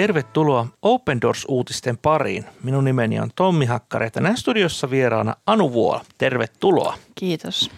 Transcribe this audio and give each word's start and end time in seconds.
tervetuloa 0.00 0.66
Open 0.82 1.20
Doors-uutisten 1.20 1.98
pariin. 1.98 2.44
Minun 2.62 2.84
nimeni 2.84 3.20
on 3.20 3.30
Tommi 3.34 3.66
Hakkari 3.66 4.06
ja 4.06 4.10
tänään 4.10 4.36
studiossa 4.36 4.90
vieraana 4.90 5.36
Anu 5.46 5.72
Vuola. 5.72 6.04
Tervetuloa. 6.18 6.98
Kiitos. 7.14 7.70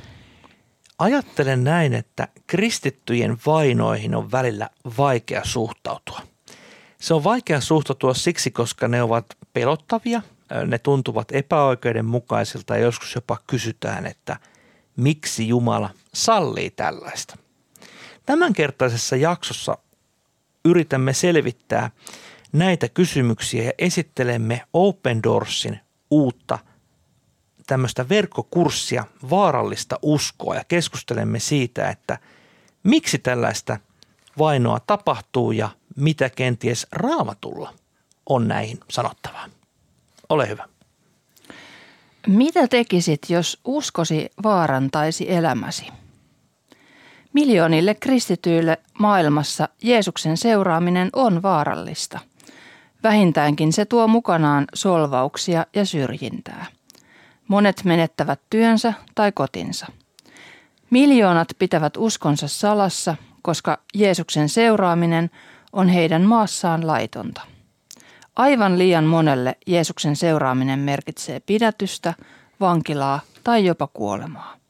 Ajattelen 0.99 1.65
näin, 1.65 1.95
että 1.95 2.29
kristittyjen 2.47 3.39
vainoihin 3.47 4.15
on 4.15 4.33
välillä 4.33 4.71
vaikea 4.99 5.41
suhtautua. 5.45 6.21
Se 7.01 7.15
on 7.15 7.25
vaikea 7.25 7.61
suhtautua 7.61 8.15
siksi, 8.15 8.51
koska 8.51 8.89
ne 8.89 9.03
ovat 9.03 9.27
pelottavia, 9.53 10.23
ne 10.67 10.79
tuntuvat 10.79 11.29
epäoikeudenmukaisilta 11.33 12.77
ja 12.77 12.83
joskus 12.83 13.15
jopa 13.15 13.39
kysytään, 13.47 14.07
että 14.07 14.37
miksi 14.97 15.49
Jumala 15.49 15.91
sallii 16.15 16.71
tällaista. 16.71 17.37
Tämänkertaisessa 18.27 19.17
jaksossa 19.17 19.79
yritämme 20.65 21.13
selvittää 21.13 21.91
näitä 22.53 22.89
kysymyksiä 22.89 23.65
ja 23.65 23.73
esittelemme 23.79 24.63
Open 24.73 25.23
Doorsin 25.23 25.81
uutta 26.11 26.59
tämmöistä 27.67 28.09
verkkokurssia 28.09 29.05
vaarallista 29.31 29.99
uskoa 30.03 30.55
ja 30.55 30.65
keskustelemme 30.69 31.39
siitä, 31.39 31.91
että 31.91 32.19
miksi 32.83 33.19
tällaista 33.19 33.79
vainoa 34.39 34.81
tapahtuu 34.81 35.53
ja 35.53 35.69
mitä 35.97 36.31
kenties 36.31 36.87
raamatulla 36.93 37.75
on 38.27 38.49
näihin 38.49 38.81
sanottavaa. 38.91 39.47
Ole 40.29 40.49
hyvä. 40.49 40.69
Mitä 42.27 42.69
tekisit, 42.69 43.21
jos 43.29 43.61
uskosi 43.65 44.31
vaarantaisi 44.43 45.33
elämäsi? 45.33 46.02
Miljoonille 47.33 47.95
kristityille 47.95 48.79
maailmassa 48.99 49.69
Jeesuksen 49.83 50.37
seuraaminen 50.37 51.11
on 51.13 51.43
vaarallista. 51.43 52.19
Vähintäänkin 53.03 53.73
se 53.73 53.85
tuo 53.85 54.09
mukanaan 54.09 54.65
solvauksia 54.75 55.67
ja 55.75 55.87
syrjintää. 55.87 56.67
Monet 57.49 57.85
menettävät 57.85 58.41
työnsä 58.51 58.95
tai 59.15 59.33
kotinsa. 59.33 59.87
Miljoonat 60.91 61.49
pitävät 61.59 61.97
uskonsa 61.97 62.49
salassa, 62.49 63.17
koska 63.43 63.79
Jeesuksen 63.95 64.49
seuraaminen 64.49 65.31
on 65.73 65.89
heidän 65.89 66.23
maassaan 66.23 66.87
laitonta. 66.87 67.41
Aivan 68.37 68.79
liian 68.79 69.05
monelle 69.05 69.57
Jeesuksen 69.67 70.17
seuraaminen 70.17 70.79
merkitsee 70.79 71.41
pidätystä, 71.41 72.15
vankilaa 72.61 73.21
tai 73.45 73.65
jopa 73.65 73.87
kuolemaa. 73.87 74.62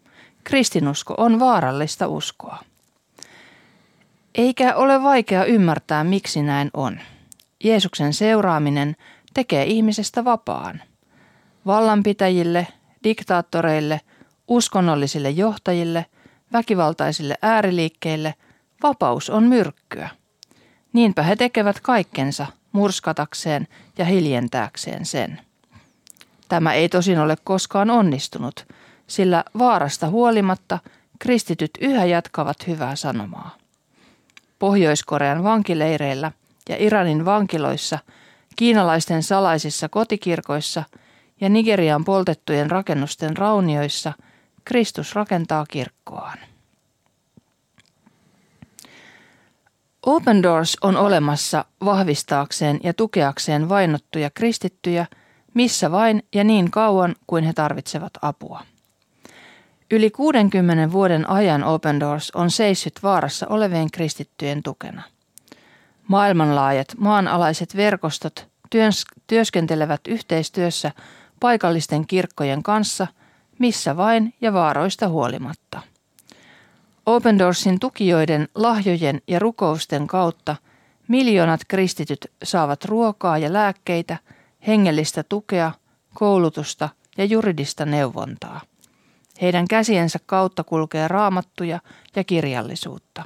Kristinusko 0.45 1.15
on 1.19 1.41
vaarallista 1.41 2.09
uskoa. 2.09 2.59
Eikä 4.35 4.75
ole 4.77 5.03
vaikea 5.03 5.45
ymmärtää, 5.45 6.05
miksi 6.05 6.43
näin 6.43 6.71
on. 6.75 7.01
Jeesuksen 7.65 8.15
seuraaminen 8.15 8.97
tekee 9.35 9.65
ihmisestä 9.65 10.25
vapaan. 10.25 10.83
Vallanpitäjille, 11.67 12.67
diktaattoreille, 13.05 14.01
uskonnollisille 14.49 15.31
johtajille, 15.31 16.07
väkivaltaisille 16.53 17.35
ääriliikkeille 17.43 18.35
vapaus 18.83 19.31
on 19.31 19.45
myrkkyä. 19.45 20.09
Niinpä 20.93 21.23
he 21.23 21.37
tekevät 21.37 21.81
kaikkensa 21.81 22.47
murskatakseen 22.73 23.69
ja 23.99 24.05
hiljentääkseen 24.05 25.07
sen. 25.07 25.41
Tämä 26.49 26.73
ei 26.73 26.89
tosin 26.89 27.19
ole 27.19 27.37
koskaan 27.45 27.91
onnistunut– 27.91 28.67
sillä 29.13 29.45
vaarasta 29.59 30.09
huolimatta 30.09 30.79
kristityt 31.19 31.71
yhä 31.81 32.05
jatkavat 32.05 32.67
hyvää 32.67 32.97
sanomaa. 32.97 33.57
Pohjois-Korean 34.59 35.45
vankileireillä 35.45 36.33
ja 36.69 36.77
Iranin 36.79 37.25
vankiloissa, 37.25 37.99
kiinalaisten 38.57 39.23
salaisissa 39.23 39.89
kotikirkoissa 39.89 40.85
ja 41.41 41.49
Nigerian 41.49 42.05
poltettujen 42.05 42.71
rakennusten 42.71 43.37
raunioissa 43.37 44.13
Kristus 44.65 45.15
rakentaa 45.15 45.67
kirkkoaan. 45.67 46.39
Open 50.07 50.43
Doors 50.43 50.77
on 50.83 50.97
olemassa 50.97 51.65
vahvistaakseen 51.85 52.81
ja 52.83 52.95
tukeakseen 52.95 53.69
vainottuja 53.69 54.31
kristittyjä 54.31 55.07
missä 55.55 55.91
vain 55.91 56.23
ja 56.35 56.45
niin 56.45 56.71
kauan 56.71 57.15
kuin 57.27 57.45
he 57.45 57.53
tarvitsevat 57.53 58.13
apua. 58.23 58.63
Yli 59.93 60.11
60 60.11 60.93
vuoden 60.93 61.31
ajan 61.31 61.65
Open 61.65 62.01
Doors 62.01 62.31
on 62.31 62.51
seissyt 62.51 63.01
vaarassa 63.03 63.47
olevien 63.49 63.91
kristittyjen 63.91 64.63
tukena. 64.63 65.03
Maailmanlaajat 66.09 66.89
maanalaiset 66.99 67.77
verkostot 67.77 68.49
työskentelevät 69.27 70.01
yhteistyössä 70.09 70.93
paikallisten 71.41 72.07
kirkkojen 72.07 72.63
kanssa, 72.63 73.07
missä 73.59 73.97
vain 73.97 74.35
ja 74.41 74.53
vaaroista 74.53 75.09
huolimatta. 75.09 75.81
Open 77.07 77.39
Doorsin 77.39 77.81
tukijoiden 77.81 78.49
lahjojen 78.55 79.23
ja 79.29 79.39
rukousten 79.39 80.07
kautta 80.07 80.57
miljoonat 81.09 81.61
kristityt 81.69 82.27
saavat 82.43 82.85
ruokaa 82.85 83.39
ja 83.39 83.53
lääkkeitä, 83.53 84.19
hengellistä 84.67 85.23
tukea, 85.23 85.73
koulutusta 86.15 86.89
ja 87.19 87.25
juridista 87.25 87.85
neuvontaa. 87.85 88.61
Heidän 89.43 89.69
käsiensä 89.69 90.19
kautta 90.27 90.65
kulkee 90.65 91.09
raamattuja 91.09 91.81
ja 92.17 92.25
kirjallisuutta. 92.25 93.25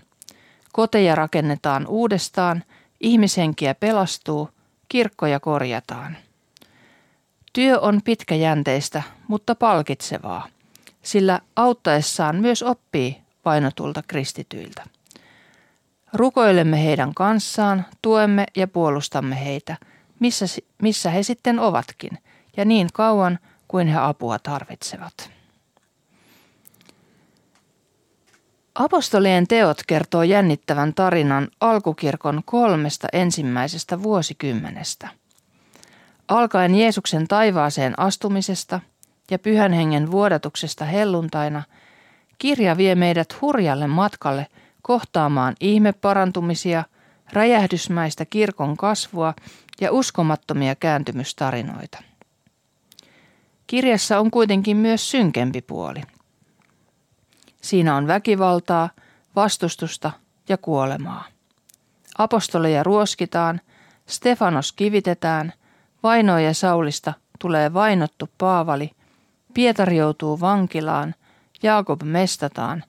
Koteja 0.72 1.15
rakennetaan 1.15 1.87
uudestaan, 1.87 2.65
ihmishenkiä 3.00 3.75
pelastuu, 3.75 4.50
kirkkoja 4.88 5.41
korjataan. 5.41 6.16
Työ 7.53 7.81
on 7.81 8.00
pitkäjänteistä, 8.05 9.03
mutta 9.28 9.55
palkitsevaa, 9.55 10.49
sillä 11.03 11.41
auttaessaan 11.56 12.37
myös 12.37 12.62
oppii 12.62 13.22
painotulta 13.43 14.03
kristityiltä. 14.09 14.84
Rukoilemme 16.12 16.84
heidän 16.84 17.15
kanssaan, 17.15 17.87
tuemme 18.03 18.47
ja 18.56 18.69
puolustamme 18.69 19.44
heitä, 19.44 19.76
missä, 20.21 20.47
missä 20.82 21.10
he 21.10 21.22
sitten 21.22 21.59
ovatkin, 21.59 22.19
ja 22.56 22.65
niin 22.65 22.88
kauan 22.93 23.38
kuin 23.69 23.88
he 23.88 23.99
apua 23.99 24.38
tarvitsevat. 24.38 25.36
Apostolien 28.78 29.47
teot 29.47 29.82
kertoo 29.87 30.22
jännittävän 30.22 30.94
tarinan 30.94 31.48
alkukirkon 31.60 32.42
kolmesta 32.44 33.09
ensimmäisestä 33.12 34.03
vuosikymmenestä. 34.03 35.09
Alkaen 36.28 36.75
Jeesuksen 36.75 37.28
taivaaseen 37.28 37.98
astumisesta 37.98 38.81
ja 39.31 39.38
pyhän 39.38 39.72
hengen 39.72 40.10
vuodatuksesta 40.10 40.84
helluntaina, 40.84 41.62
kirja 42.38 42.76
vie 42.76 42.94
meidät 42.94 43.41
hurjalle 43.41 43.87
matkalle 43.87 44.47
kohtaamaan 44.82 45.54
ihmeparantumisia, 45.60 46.84
räjähdysmäistä 47.32 48.25
kirkon 48.25 48.76
kasvua 48.76 49.34
ja 49.81 49.93
uskomattomia 49.93 50.75
kääntymystarinoita. 50.75 52.03
Kirjassa 53.66 54.20
on 54.20 54.31
kuitenkin 54.31 54.76
myös 54.76 55.10
synkempi 55.10 55.62
puoli– 55.62 56.03
Siinä 57.66 57.97
on 57.97 58.06
väkivaltaa, 58.06 58.91
vastustusta 59.37 60.10
ja 60.49 60.56
kuolemaa. 60.56 61.25
Apostoleja 62.19 62.82
ruoskitaan, 62.82 63.60
Stefanos 64.06 64.72
kivitetään, 64.72 65.53
vainoja 66.03 66.55
Saulista 66.55 67.12
tulee 67.38 67.75
vainottu 67.75 68.28
Paavali, 68.38 68.91
Pietari 69.55 69.96
joutuu 69.96 70.41
vankilaan, 70.41 71.14
Jaakob 71.62 72.02
mestataan 72.02 72.85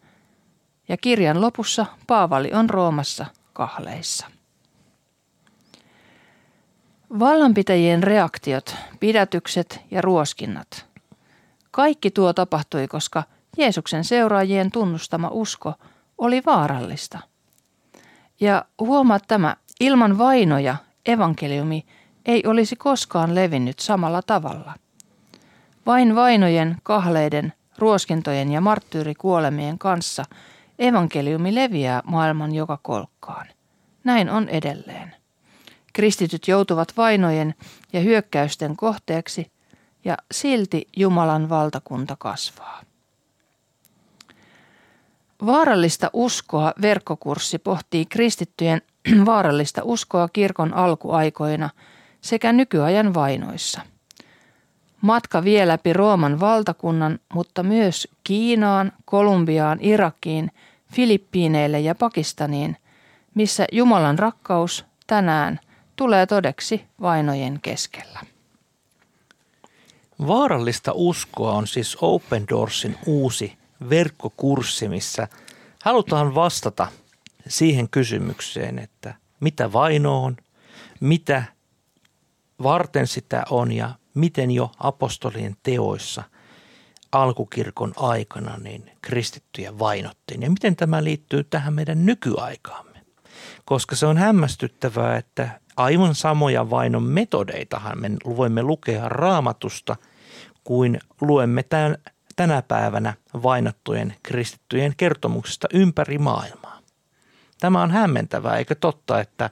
ja 0.89 0.97
kirjan 0.97 1.41
lopussa 1.41 1.85
Paavali 2.07 2.51
on 2.53 2.69
Roomassa 2.69 3.25
kahleissa. 3.53 4.27
Vallanpitäjien 7.19 8.03
reaktiot, 8.03 8.75
pidätykset 8.99 9.81
ja 9.91 10.01
ruoskinnat. 10.01 10.85
Kaikki 11.71 12.11
tuo 12.11 12.33
tapahtui, 12.33 12.87
koska– 12.87 13.23
Jeesuksen 13.57 14.03
seuraajien 14.03 14.71
tunnustama 14.71 15.29
usko 15.31 15.73
oli 16.17 16.41
vaarallista. 16.45 17.19
Ja 18.39 18.65
huomaa 18.79 19.19
tämä, 19.19 19.55
ilman 19.79 20.17
vainoja 20.17 20.75
evankeliumi 21.05 21.85
ei 22.25 22.43
olisi 22.45 22.75
koskaan 22.75 23.35
levinnyt 23.35 23.79
samalla 23.79 24.21
tavalla. 24.21 24.73
Vain 25.85 26.15
vainojen, 26.15 26.77
kahleiden, 26.83 27.53
ruoskintojen 27.77 28.51
ja 28.51 28.61
marttyyrikuolemien 28.61 29.79
kanssa 29.79 30.23
evankeliumi 30.79 31.55
leviää 31.55 32.01
maailman 32.05 32.55
joka 32.55 32.79
kolkkaan. 32.81 33.47
Näin 34.03 34.29
on 34.29 34.49
edelleen. 34.49 35.15
Kristityt 35.93 36.47
joutuvat 36.47 36.97
vainojen 36.97 37.55
ja 37.93 37.99
hyökkäysten 37.99 38.77
kohteeksi 38.77 39.51
ja 40.05 40.17
silti 40.31 40.87
Jumalan 40.97 41.49
valtakunta 41.49 42.15
kasvaa. 42.19 42.86
Vaarallista 45.45 46.09
uskoa 46.13 46.73
verkkokurssi 46.81 47.59
pohtii 47.59 48.05
kristittyjen 48.05 48.81
vaarallista 49.25 49.81
uskoa 49.83 50.29
kirkon 50.33 50.73
alkuaikoina 50.73 51.69
sekä 52.21 52.53
nykyajan 52.53 53.13
vainoissa. 53.13 53.81
Matka 55.01 55.43
vie 55.43 55.67
läpi 55.67 55.93
Rooman 55.93 56.39
valtakunnan, 56.39 57.19
mutta 57.33 57.63
myös 57.63 58.07
Kiinaan, 58.23 58.91
Kolumbiaan, 59.05 59.77
Irakiin, 59.81 60.51
Filippiineille 60.93 61.79
ja 61.79 61.95
Pakistaniin, 61.95 62.77
missä 63.35 63.65
Jumalan 63.71 64.19
rakkaus 64.19 64.85
tänään 65.07 65.59
tulee 65.95 66.25
todeksi 66.25 66.85
vainojen 67.01 67.59
keskellä. 67.61 68.19
Vaarallista 70.27 70.91
uskoa 70.95 71.51
on 71.51 71.67
siis 71.67 71.97
Open 72.01 72.45
Doorsin 72.49 72.97
uusi 73.05 73.56
verkkokurssi, 73.89 74.87
missä 74.87 75.27
halutaan 75.83 76.35
vastata 76.35 76.87
siihen 77.47 77.89
kysymykseen, 77.89 78.79
että 78.79 79.13
mitä 79.39 79.73
vaino 79.73 80.23
on, 80.23 80.37
mitä 80.99 81.43
varten 82.63 83.07
sitä 83.07 83.43
on 83.49 83.71
ja 83.71 83.95
miten 84.13 84.51
jo 84.51 84.71
apostolien 84.79 85.55
teoissa 85.63 86.23
alkukirkon 87.11 87.93
aikana 87.95 88.57
niin 88.57 88.91
kristittyjä 89.01 89.79
vainottiin 89.79 90.41
ja 90.41 90.49
miten 90.49 90.75
tämä 90.75 91.03
liittyy 91.03 91.43
tähän 91.43 91.73
meidän 91.73 92.05
nykyaikaamme. 92.05 93.01
Koska 93.65 93.95
se 93.95 94.05
on 94.05 94.17
hämmästyttävää, 94.17 95.17
että 95.17 95.59
aivan 95.77 96.15
samoja 96.15 96.69
vainon 96.69 97.03
metodeitahan 97.03 98.01
me 98.01 98.09
voimme 98.25 98.63
lukea 98.63 99.09
raamatusta 99.09 99.95
kuin 100.63 100.99
luemme 101.21 101.63
tämän, 101.63 101.97
tänä 102.37 102.61
päivänä 102.61 103.13
vainottujen 103.43 104.15
kristittyjen 104.23 104.93
kertomuksista 104.97 105.67
ympäri 105.73 106.17
maailmaa. 106.17 106.79
Tämä 107.59 107.81
on 107.81 107.91
hämmentävää, 107.91 108.57
eikö 108.57 108.75
totta, 108.75 109.19
että 109.21 109.49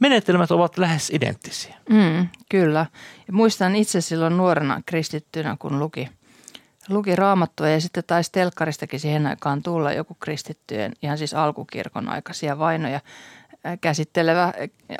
menetelmät 0.00 0.50
ovat 0.50 0.78
lähes 0.78 1.10
identtisiä. 1.10 1.74
Mm, 1.88 2.28
kyllä. 2.48 2.86
Ja 3.26 3.32
muistan 3.32 3.76
itse 3.76 4.00
silloin 4.00 4.36
nuorena 4.36 4.82
kristittynä, 4.86 5.56
kun 5.58 5.78
luki, 5.78 6.08
luki 6.88 7.16
raamattua 7.16 7.68
ja 7.68 7.80
sitten 7.80 8.04
taisi 8.06 8.32
telkkaristakin 8.32 9.00
siihen 9.00 9.26
aikaan 9.26 9.62
tulla 9.62 9.92
joku 9.92 10.16
kristittyjen, 10.20 10.92
ihan 11.02 11.18
siis 11.18 11.34
alkukirkon 11.34 12.08
aikaisia 12.08 12.58
vainoja 12.58 13.00
käsittelevä 13.80 14.52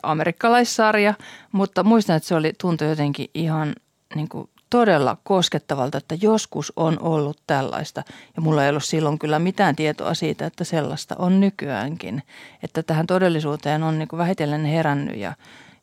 amerikkalaissarja, 0.02 1.14
mutta 1.52 1.82
muistan, 1.84 2.16
että 2.16 2.28
se 2.28 2.34
oli 2.34 2.52
tuntui 2.60 2.88
jotenkin 2.88 3.30
ihan 3.34 3.74
niin 4.14 4.28
kuin 4.28 4.48
todella 4.70 5.16
koskettavalta, 5.24 5.98
että 5.98 6.16
joskus 6.20 6.72
on 6.76 6.98
ollut 7.00 7.40
tällaista. 7.46 8.02
Ja 8.36 8.42
mulla 8.42 8.64
ei 8.64 8.70
ollut 8.70 8.84
silloin 8.84 9.18
kyllä 9.18 9.38
mitään 9.38 9.76
tietoa 9.76 10.14
siitä, 10.14 10.46
että 10.46 10.64
sellaista 10.64 11.14
on 11.18 11.40
nykyäänkin. 11.40 12.22
Että 12.62 12.82
tähän 12.82 13.06
todellisuuteen 13.06 13.82
on 13.82 13.98
niin 13.98 14.08
vähitellen 14.16 14.64
herännyt 14.64 15.16
ja, 15.16 15.34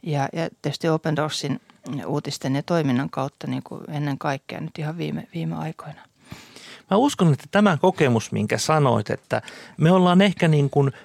ja, 0.04 0.30
ja 0.33 0.50
tietysti 0.62 0.89
Open 0.89 1.16
Doorsin 1.16 1.62
uutisten 2.06 2.56
ja 2.56 2.63
toiminnan 2.63 3.10
kautta 3.10 3.48
niin 3.48 3.63
kuin 3.63 3.81
ennen 3.92 4.18
kaikkea 4.18 4.62
nyt 4.62 4.80
ihan 4.80 4.98
viime, 4.98 5.28
viime 5.33 5.56
aikoina. 5.56 6.01
Mä 6.92 6.98
uskon, 6.98 7.33
että 7.33 7.45
tämä 7.51 7.78
kokemus, 7.78 8.31
minkä 8.31 8.57
sanoit, 8.57 9.10
että 9.10 9.42
me 9.78 9.92
ollaan 9.92 10.22
ehkä 10.22 10.48
niin 10.48 10.69
kuin– 10.69 10.92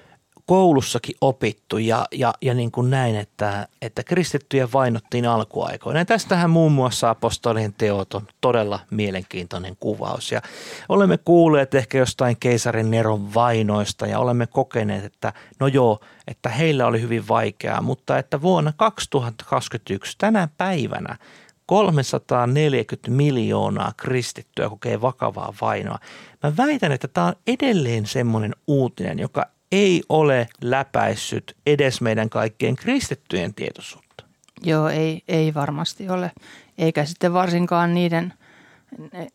koulussakin 0.47 1.15
opittu 1.21 1.77
ja, 1.77 2.05
ja, 2.11 2.33
ja 2.41 2.53
niin 2.53 2.71
kuin 2.71 2.89
näin, 2.89 3.15
että, 3.15 3.67
että 3.81 4.03
kristittyjä 4.03 4.67
vainottiin 4.73 5.25
alkuaikoina. 5.25 5.99
Ja 5.99 6.05
tästähän 6.05 6.49
muun 6.49 6.71
muassa 6.71 7.09
apostolien 7.09 7.73
teot 7.73 8.13
on 8.13 8.27
todella 8.41 8.79
mielenkiintoinen 8.91 9.77
kuvaus. 9.79 10.31
Ja 10.31 10.41
olemme 10.89 11.17
kuulleet 11.17 11.75
ehkä 11.75 11.97
jostain 11.97 12.37
keisarin 12.39 12.91
Neron 12.91 13.33
vainoista 13.33 14.07
ja 14.07 14.19
olemme 14.19 14.47
kokeneet, 14.47 15.05
että 15.05 15.33
no 15.59 15.67
joo, 15.67 15.99
että 16.27 16.49
heillä 16.49 16.87
oli 16.87 17.01
hyvin 17.01 17.27
vaikeaa, 17.27 17.81
mutta 17.81 18.17
että 18.17 18.41
vuonna 18.41 18.73
2021 18.77 20.15
tänä 20.17 20.47
päivänä 20.57 21.17
340 21.65 23.11
miljoonaa 23.11 23.93
kristittyä 23.97 24.69
kokee 24.69 25.01
vakavaa 25.01 25.53
vainoa. 25.61 25.99
Mä 26.43 26.57
väitän, 26.57 26.91
että 26.91 27.07
tämä 27.07 27.27
on 27.27 27.35
edelleen 27.47 28.05
semmoinen 28.05 28.55
uutinen, 28.67 29.19
joka 29.19 29.56
ei 29.71 30.03
ole 30.09 30.47
läpäissyt 30.61 31.55
edes 31.65 32.01
meidän 32.01 32.29
kaikkien 32.29 32.75
kristittyjen 32.75 33.53
tietoisuutta. 33.53 34.23
Joo, 34.63 34.89
ei, 34.89 35.21
ei 35.27 35.53
varmasti 35.53 36.09
ole. 36.09 36.31
Eikä 36.77 37.05
sitten 37.05 37.33
varsinkaan 37.33 37.93
niiden 37.93 38.33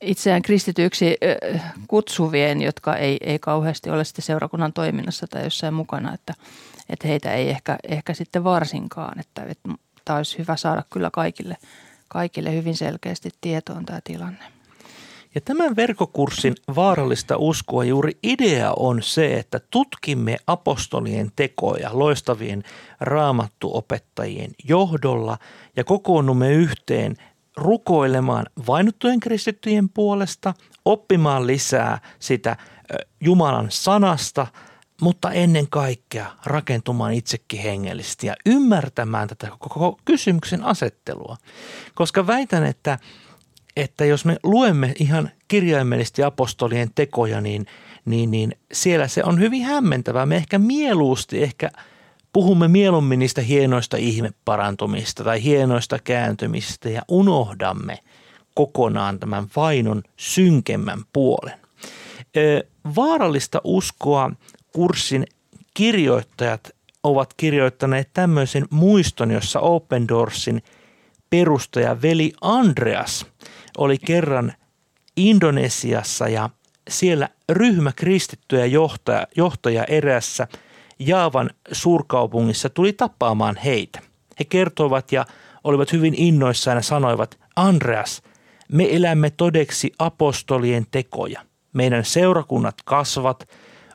itseään 0.01 0.43
kristityksi 0.43 1.17
kutsuvien, 1.89 2.63
jotka 2.63 2.97
ei, 2.97 3.17
ei 3.21 3.39
kauheasti 3.39 3.91
ole 3.91 4.05
sitten 4.05 4.25
seurakunnan 4.25 4.73
toiminnassa 4.73 5.27
tai 5.27 5.45
jossain 5.45 5.75
mukana, 5.75 6.15
että, 6.15 6.35
että 6.89 7.09
heitä 7.09 7.33
ei 7.33 7.51
ehkä, 7.51 7.79
ehkä 7.89 8.15
sitten 8.15 8.45
varsinkaan. 8.45 9.21
Että, 9.21 9.43
että 9.45 9.69
tämä 10.05 10.17
olisi 10.17 10.39
hyvä 10.39 10.57
saada 10.57 10.83
kyllä 10.91 11.11
kaikille, 11.13 11.57
kaikille 12.09 12.53
hyvin 12.53 12.77
selkeästi 12.77 13.31
tietoon 13.41 13.87
tämä 13.87 14.01
tilanne. 14.05 14.45
Ja 15.35 15.41
tämän 15.41 15.77
verkkokurssin 15.77 16.55
vaarallista 16.75 17.37
uskoa 17.37 17.85
juuri 17.85 18.19
idea 18.23 18.73
on 18.77 19.03
se, 19.03 19.39
että 19.39 19.61
tutkimme 19.71 20.37
apostolien 20.47 21.33
tekoja 21.37 21.91
loistavien 21.93 22.63
raamattuopettajien 23.01 24.51
johdolla 24.65 25.39
ja 25.77 25.85
kokoonnumme 25.85 26.53
yhteen 26.53 27.17
rukoilemaan 27.57 28.47
vainottujen 28.67 29.21
kristittyjen 29.21 29.89
puolesta, 29.89 30.55
oppimaan 30.85 31.47
lisää 31.47 31.99
sitä 32.19 32.57
Jumalan 33.21 33.67
sanasta, 33.71 34.47
mutta 35.01 35.31
ennen 35.31 35.69
kaikkea 35.69 36.27
rakentumaan 36.45 37.13
itsekin 37.13 37.61
hengellisesti 37.61 38.27
ja 38.27 38.35
ymmärtämään 38.47 39.29
tätä 39.29 39.49
koko 39.59 39.99
kysymyksen 40.05 40.65
asettelua. 40.65 41.37
Koska 41.95 42.27
väitän, 42.27 42.67
että– 42.67 42.99
että 43.77 44.05
jos 44.05 44.25
me 44.25 44.37
luemme 44.43 44.95
ihan 45.01 45.31
kirjaimellisesti 45.49 46.23
apostolien 46.23 46.91
tekoja, 46.95 47.41
niin, 47.41 47.67
niin, 48.05 48.31
niin 48.31 48.57
siellä 48.73 49.09
se 49.09 49.25
on 49.25 49.41
hyvin 49.41 49.63
hämmentävää. 49.63 50.27
Me 50.27 50.37
ehkä 50.37 50.59
mieluusti, 50.59 51.43
ehkä 51.43 51.71
puhumme 52.33 52.69
mieluummin 52.69 53.19
niistä 53.19 53.41
hienoista 53.41 53.97
ihmeparantumista 53.97 55.25
tai 55.25 55.43
hienoista 55.43 55.99
kääntymistä 55.99 56.89
ja 56.89 57.03
unohdamme 57.09 57.99
kokonaan 58.55 59.19
tämän 59.19 59.47
vainon 59.57 60.03
synkemmän 60.17 61.01
puolen. 61.13 61.59
Vaarallista 62.97 63.61
uskoa 63.65 64.31
kurssin 64.73 65.27
kirjoittajat 65.75 66.71
ovat 67.03 67.35
kirjoittaneet 67.37 68.11
tämmöisen 68.13 68.67
muiston, 68.71 69.31
jossa 69.31 69.61
Open 69.61 70.09
Doorsin 70.09 70.63
perustaja 71.31 72.03
veli 72.03 72.33
Andreas– 72.41 73.27
oli 73.79 73.99
kerran 73.99 74.53
Indonesiassa 75.17 76.29
ja 76.29 76.51
siellä 76.91 77.29
ryhmä 77.49 77.93
kristittyjä 77.93 78.67
johtaja, 78.67 79.27
johtaja 79.37 79.85
erässä 79.85 80.49
Jaavan 80.99 81.51
suurkaupungissa 81.73 82.71
tuli 82.71 82.93
tapaamaan 82.93 83.57
heitä. 83.57 84.01
He 84.39 84.45
kertoivat 84.45 85.13
ja 85.13 85.27
olivat 85.65 85.93
hyvin 85.93 86.15
innoissaan 86.17 86.77
ja 86.77 86.83
sanoivat, 86.83 87.39
Andreas, 87.57 88.23
me 88.73 88.97
elämme 88.97 89.31
todeksi 89.31 89.93
apostolien 89.99 90.87
tekoja. 90.91 91.41
Meidän 91.73 92.05
seurakunnat 92.05 92.75
kasvat, 92.85 93.49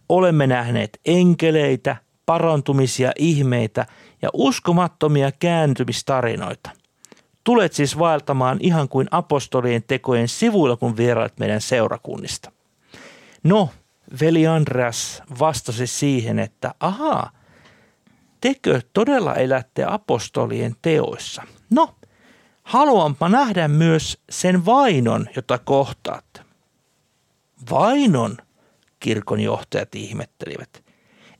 olemme 0.09 0.47
nähneet 0.47 0.99
enkeleitä, 1.05 1.95
parantumisia, 2.25 3.11
ihmeitä 3.17 3.85
ja 4.21 4.29
uskomattomia 4.33 5.31
kääntymistarinoita. 5.31 6.69
Tulet 7.47 7.73
siis 7.73 7.99
vaeltamaan 7.99 8.57
ihan 8.61 8.89
kuin 8.89 9.07
apostolien 9.11 9.83
tekojen 9.83 10.27
sivuilla, 10.27 10.77
kun 10.77 10.97
vierailet 10.97 11.39
meidän 11.39 11.61
seurakunnista. 11.61 12.51
No, 13.43 13.69
veli 14.21 14.47
Andreas 14.47 15.23
vastasi 15.39 15.87
siihen, 15.87 16.39
että 16.39 16.73
ahaa, 16.79 17.31
tekö 18.41 18.81
todella 18.93 19.35
elätte 19.35 19.85
apostolien 19.87 20.75
teoissa? 20.81 21.43
No, 21.69 21.95
haluanpa 22.63 23.29
nähdä 23.29 23.67
myös 23.67 24.21
sen 24.29 24.65
vainon, 24.65 25.27
jota 25.35 25.57
kohtaatte. 25.57 26.41
Vainon, 27.71 28.37
kirkonjohtajat 28.99 29.95
ihmettelivät. 29.95 30.83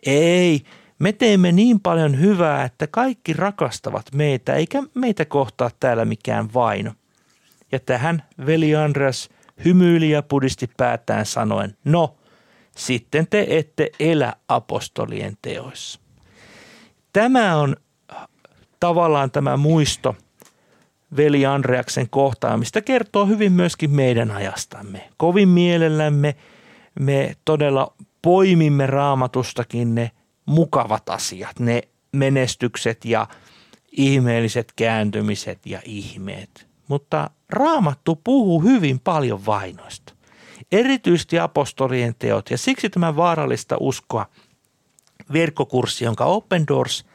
Ei, 0.05 0.61
me 0.99 1.11
teemme 1.13 1.51
niin 1.51 1.79
paljon 1.79 2.19
hyvää, 2.19 2.63
että 2.63 2.87
kaikki 2.87 3.33
rakastavat 3.33 4.05
meitä, 4.15 4.53
eikä 4.53 4.83
meitä 4.93 5.25
kohtaa 5.25 5.71
täällä 5.79 6.05
mikään 6.05 6.53
vaino. 6.53 6.91
Ja 7.71 7.79
tähän 7.79 8.23
veli 8.45 8.75
Andreas 8.75 9.29
hymyili 9.65 10.09
ja 10.09 10.21
pudisti 10.23 10.69
päätään 10.77 11.25
sanoen, 11.25 11.77
no, 11.83 12.15
sitten 12.77 13.27
te 13.29 13.45
ette 13.49 13.89
elä 13.99 14.33
apostolien 14.47 15.37
teoissa. 15.41 15.99
Tämä 17.13 17.57
on 17.57 17.75
tavallaan 18.79 19.31
tämä 19.31 19.57
muisto 19.57 20.15
veli 21.17 21.45
Andreaksen 21.45 22.09
kohtaamista 22.09 22.81
kertoo 22.81 23.25
hyvin 23.25 23.51
myöskin 23.51 23.91
meidän 23.91 24.31
ajastamme. 24.31 25.09
Kovin 25.17 25.49
mielellämme 25.49 26.35
me 26.99 27.35
todella 27.45 27.93
poimimme 28.21 28.87
raamatustakin 28.87 29.95
ne 29.95 30.11
mukavat 30.47 31.09
asiat, 31.09 31.59
ne 31.59 31.81
menestykset 32.11 33.05
ja 33.05 33.27
ihmeelliset 33.91 34.73
kääntymiset 34.75 35.65
ja 35.65 35.81
ihmeet. 35.85 36.67
Mutta 36.87 37.29
raamattu 37.49 38.15
puhuu 38.15 38.61
hyvin 38.61 38.99
paljon 38.99 39.45
vainoista. 39.45 40.13
Erityisesti 40.71 41.39
apostolien 41.39 42.15
teot 42.19 42.49
ja 42.49 42.57
siksi 42.57 42.89
tämä 42.89 43.15
vaarallista 43.15 43.77
uskoa 43.79 44.25
verkkokurssi, 45.33 46.05
jonka 46.05 46.25
Open 46.25 46.67
Doors 46.67 47.05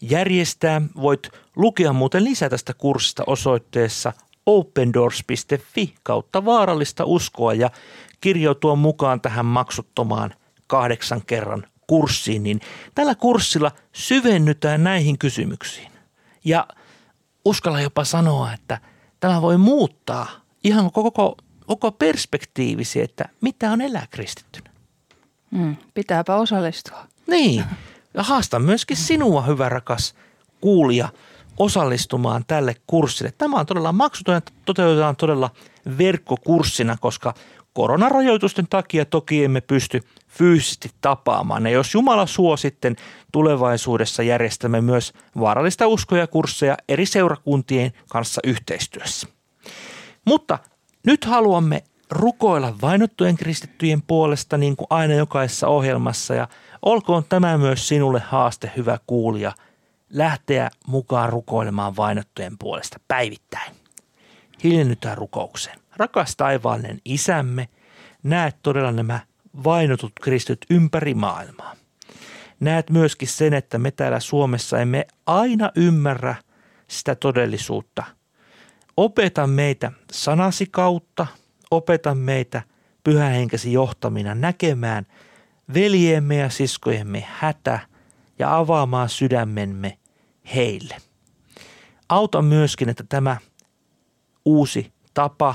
järjestää. 0.00 0.82
Voit 0.96 1.28
lukea 1.56 1.92
muuten 1.92 2.24
lisää 2.24 2.48
tästä 2.48 2.74
kurssista 2.74 3.22
osoitteessa 3.26 4.12
opendoors.fi 4.46 5.94
kautta 6.02 6.44
vaarallista 6.44 7.04
uskoa 7.04 7.54
ja 7.54 7.70
kirjautua 8.20 8.76
mukaan 8.76 9.20
tähän 9.20 9.46
maksuttomaan 9.46 10.34
kahdeksan 10.66 11.22
kerran 11.26 11.66
kurssiin, 11.92 12.42
niin 12.42 12.60
tällä 12.94 13.14
kurssilla 13.14 13.70
syvennytään 13.92 14.84
näihin 14.84 15.18
kysymyksiin. 15.18 15.92
Ja 16.44 16.66
uskalla 17.44 17.80
jopa 17.80 18.04
sanoa, 18.04 18.52
että 18.52 18.80
tämä 19.20 19.42
voi 19.42 19.58
muuttaa 19.58 20.26
ihan 20.64 20.92
koko, 20.92 21.36
koko 21.66 21.92
perspektiivisi, 21.92 23.00
että 23.00 23.28
mitä 23.40 23.72
on 23.72 23.80
elää 23.80 24.06
kristittynä. 24.10 24.70
Mm, 25.50 25.76
pitääpä 25.94 26.36
osallistua. 26.36 27.06
Niin, 27.26 27.64
ja 28.14 28.22
haastan 28.22 28.62
myöskin 28.62 28.96
sinua, 28.96 29.42
hyvä 29.42 29.68
rakas 29.68 30.14
kuulija, 30.60 31.08
osallistumaan 31.58 32.44
tälle 32.46 32.74
kurssille. 32.86 33.32
Tämä 33.38 33.60
on 33.60 33.66
todella 33.66 33.92
maksuton 33.92 34.34
ja 34.34 34.42
toteutetaan 34.64 35.16
todella 35.16 35.50
verkkokurssina, 35.98 36.96
koska 37.00 37.34
koronarajoitusten 37.72 38.66
takia 38.70 39.04
toki 39.04 39.44
emme 39.44 39.60
pysty 39.60 40.00
fyysisesti 40.28 40.90
tapaamaan. 41.00 41.66
Ja 41.66 41.72
jos 41.72 41.94
Jumala 41.94 42.26
suo 42.26 42.56
sitten 42.56 42.96
tulevaisuudessa 43.32 44.22
järjestämme 44.22 44.80
myös 44.80 45.12
vaarallista 45.40 45.86
uskoja 45.86 46.26
kursseja 46.26 46.76
eri 46.88 47.06
seurakuntien 47.06 47.92
kanssa 48.08 48.40
yhteistyössä. 48.44 49.28
Mutta 50.26 50.58
nyt 51.06 51.24
haluamme 51.24 51.84
rukoilla 52.10 52.74
vainottujen 52.82 53.36
kristittyjen 53.36 54.02
puolesta 54.02 54.58
niin 54.58 54.76
kuin 54.76 54.86
aina 54.90 55.14
jokaisessa 55.14 55.68
ohjelmassa 55.68 56.34
ja 56.34 56.48
olkoon 56.82 57.24
tämä 57.28 57.58
myös 57.58 57.88
sinulle 57.88 58.20
haaste, 58.20 58.72
hyvä 58.76 58.98
kuulija, 59.06 59.52
lähteä 60.10 60.70
mukaan 60.86 61.28
rukoilemaan 61.28 61.96
vainottujen 61.96 62.58
puolesta 62.58 63.00
päivittäin. 63.08 63.74
Hiljennytään 64.64 65.18
rukoukseen. 65.18 65.81
Rakas 65.96 66.36
taivaallinen 66.36 67.00
isämme, 67.04 67.68
näet 68.22 68.56
todella 68.62 68.92
nämä 68.92 69.20
vainotut 69.64 70.12
kristyt 70.22 70.66
ympäri 70.70 71.14
maailmaa. 71.14 71.76
Näet 72.60 72.90
myöskin 72.90 73.28
sen, 73.28 73.54
että 73.54 73.78
me 73.78 73.90
täällä 73.90 74.20
Suomessa 74.20 74.78
emme 74.78 75.06
aina 75.26 75.70
ymmärrä 75.76 76.34
sitä 76.88 77.14
todellisuutta. 77.14 78.04
Opeta 78.96 79.46
meitä 79.46 79.92
sanasi 80.12 80.66
kautta, 80.70 81.26
opeta 81.70 82.14
meitä 82.14 82.62
pyhähenkesi 83.04 83.72
johtamina 83.72 84.34
näkemään 84.34 85.06
veljemme 85.74 86.36
ja 86.36 86.50
siskojemme 86.50 87.24
hätä 87.28 87.78
ja 88.38 88.56
avaamaan 88.56 89.08
sydämemme 89.08 89.98
heille. 90.54 90.96
Auta 92.08 92.42
myöskin, 92.42 92.88
että 92.88 93.04
tämä 93.08 93.36
uusi 94.44 94.92
tapa 95.14 95.54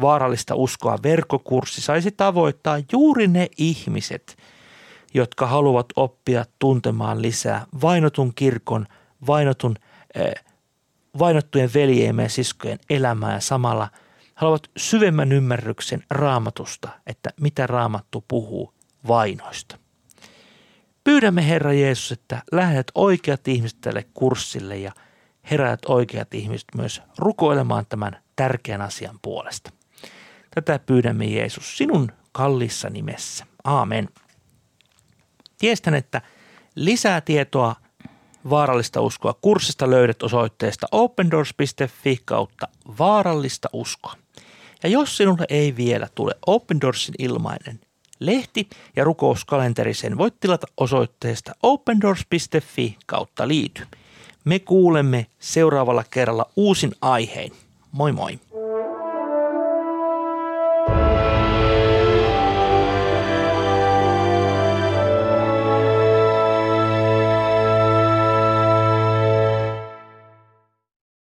vaarallista 0.00 0.54
uskoa 0.54 0.98
verkkokurssi 1.02 1.80
saisi 1.80 2.10
tavoittaa 2.10 2.78
juuri 2.92 3.28
ne 3.28 3.48
ihmiset, 3.58 4.36
jotka 5.14 5.46
haluavat 5.46 5.86
oppia 5.96 6.44
tuntemaan 6.58 7.22
lisää 7.22 7.66
vainotun 7.82 8.34
kirkon, 8.34 8.86
vainotun, 9.26 9.76
eh, 10.14 10.34
vainottujen 11.18 11.70
veljemme 11.74 12.22
ja 12.22 12.28
siskojen 12.28 12.78
elämää 12.90 13.34
ja 13.34 13.40
samalla 13.40 13.88
haluavat 14.34 14.70
syvemmän 14.76 15.32
ymmärryksen 15.32 16.02
raamatusta, 16.10 16.88
että 17.06 17.30
mitä 17.40 17.66
raamattu 17.66 18.24
puhuu 18.28 18.74
vainoista. 19.08 19.78
Pyydämme 21.04 21.48
Herra 21.48 21.72
Jeesus, 21.72 22.12
että 22.12 22.42
lähdet 22.52 22.92
oikeat 22.94 23.48
ihmiset 23.48 23.78
tälle 23.80 24.06
kurssille 24.14 24.76
ja 24.76 24.92
heräät 25.50 25.80
oikeat 25.86 26.34
ihmiset 26.34 26.68
myös 26.76 27.02
rukoilemaan 27.18 27.86
tämän 27.88 28.16
tärkeän 28.36 28.80
asian 28.80 29.18
puolesta. 29.22 29.77
Tätä 30.62 30.78
pyydämme 30.78 31.24
Jeesus 31.24 31.76
sinun 31.76 32.12
kallissa 32.32 32.90
nimessä. 32.90 33.46
Aamen. 33.64 34.08
Tiestän, 35.58 35.94
että 35.94 36.22
lisää 36.74 37.20
tietoa 37.20 37.76
vaarallista 38.50 39.00
uskoa 39.00 39.34
kurssista 39.40 39.90
löydät 39.90 40.22
osoitteesta 40.22 40.86
opendoors.fi 40.92 42.20
kautta 42.24 42.68
vaarallista 42.98 43.68
uskoa. 43.72 44.14
Ja 44.82 44.88
jos 44.88 45.16
sinulle 45.16 45.44
ei 45.48 45.76
vielä 45.76 46.08
tule 46.14 46.34
Open 46.46 46.80
Doorsin 46.80 47.14
ilmainen 47.18 47.80
lehti 48.20 48.68
ja 48.96 49.04
rukouskalenteri, 49.04 49.94
sen 49.94 50.18
voit 50.18 50.40
tilata 50.40 50.66
osoitteesta 50.76 51.52
opendoors.fi 51.62 52.96
kautta 53.06 53.48
liity. 53.48 53.86
Me 54.44 54.58
kuulemme 54.58 55.26
seuraavalla 55.38 56.04
kerralla 56.10 56.50
uusin 56.56 56.92
aihein. 57.00 57.52
Moi 57.92 58.12
moi! 58.12 58.38